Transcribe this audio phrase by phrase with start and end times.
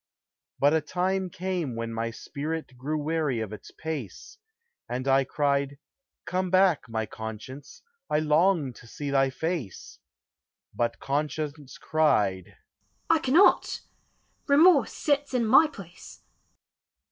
[0.57, 4.39] But a time came when my spirit Grew weary of its pace:
[4.89, 5.77] And I cried,
[6.25, 9.99] "Come back, my Conscience, I long to see thy face;"
[10.73, 12.57] But Conscience cried,
[13.11, 13.81] "I cannot,
[14.47, 16.21] Remorse sits in my place."